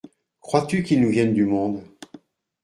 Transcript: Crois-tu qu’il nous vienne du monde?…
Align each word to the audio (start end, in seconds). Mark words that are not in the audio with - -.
Crois-tu 0.39 0.81
qu’il 0.81 1.01
nous 1.01 1.11
vienne 1.11 1.31
du 1.35 1.45
monde?… 1.45 1.83